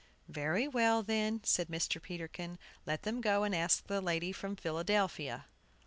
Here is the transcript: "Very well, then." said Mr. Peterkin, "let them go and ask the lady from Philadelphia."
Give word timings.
"Very 0.29 0.67
well, 0.67 1.03
then." 1.03 1.41
said 1.43 1.67
Mr. 1.67 2.01
Peterkin, 2.01 2.57
"let 2.87 3.03
them 3.03 3.21
go 3.21 3.43
and 3.43 3.53
ask 3.53 3.85
the 3.85 4.01
lady 4.01 4.31
from 4.31 4.55
Philadelphia." 4.55 5.45